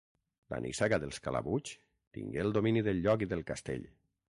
La 0.53 0.57
nissaga 0.63 0.97
dels 1.03 1.19
Calabuig 1.25 1.75
tingué 2.19 2.43
el 2.47 2.57
domini 2.59 2.85
del 2.91 3.05
lloc 3.07 3.29
i 3.29 3.31
del 3.35 3.49
castell. 3.53 3.89